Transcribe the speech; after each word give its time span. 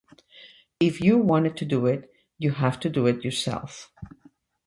''If 0.79 0.99
you 0.99 1.19
wanted 1.19 1.55
to 1.57 1.65
do 1.65 1.85
it, 1.85 2.11
you 2.39 2.53
have 2.53 2.79
to 2.79 2.89
do 2.89 3.05
it 3.05 3.23
yourself.'' 3.23 3.91